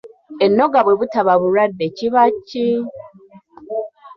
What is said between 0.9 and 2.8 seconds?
butaba bulwadde kiba ki?